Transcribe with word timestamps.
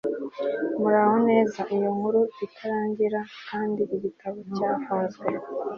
muraho 0.81 1.15
neza 1.29 1.59
iyo 1.73 1.85
inkuru 1.93 2.21
itarangiye 2.45 3.19
kandi 3.47 3.81
igitabo 3.95 4.37
cyafunzwe 4.55 5.25